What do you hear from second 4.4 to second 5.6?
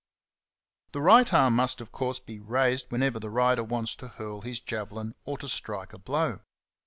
his javelin or to